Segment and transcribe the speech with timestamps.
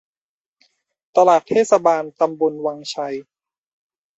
[1.15, 3.15] ตลาดเทศบาลตำบลวังชัย